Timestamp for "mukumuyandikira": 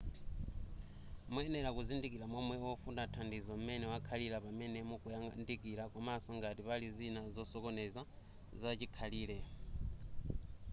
4.89-5.83